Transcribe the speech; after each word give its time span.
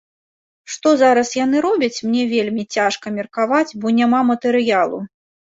Што 0.75 0.93
зараз 1.01 1.29
яны 1.45 1.57
робяць, 1.67 1.99
мне 2.07 2.23
вельмі 2.33 2.63
цяжка 2.79 3.15
меркаваць, 3.19 3.77
бо 3.85 3.95
няма 3.99 4.27
матэрыялу. 4.31 4.99